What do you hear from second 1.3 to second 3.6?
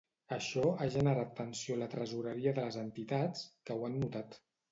tensió a la tresoreria de les entitats,